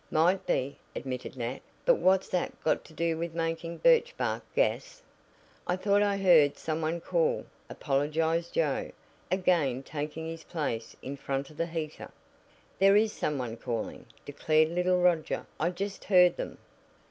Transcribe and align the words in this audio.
"Might 0.09 0.47
be," 0.47 0.79
admitted 0.95 1.37
Nat, 1.37 1.59
"but 1.85 1.99
what's 1.99 2.27
that 2.29 2.59
got 2.63 2.83
to 2.85 2.93
do 2.95 3.19
with 3.19 3.35
making 3.35 3.77
birchbark 3.77 4.41
gas?" 4.55 4.99
"I 5.67 5.75
thought 5.75 6.01
I 6.01 6.17
heard 6.17 6.57
some 6.57 6.81
one 6.81 6.99
call," 7.01 7.45
apologized 7.69 8.55
Joe, 8.55 8.89
again 9.29 9.83
taking 9.83 10.25
his 10.25 10.43
place 10.43 10.95
in 11.03 11.17
front 11.17 11.51
of 11.51 11.57
the 11.57 11.67
heater. 11.67 12.09
"There 12.79 12.95
is 12.95 13.13
some 13.13 13.37
one 13.37 13.57
calling," 13.57 14.07
declared 14.25 14.69
little 14.69 14.99
Roger. 14.99 15.45
"I 15.59 15.69
just 15.69 16.05
heard 16.05 16.35
them." 16.35 16.57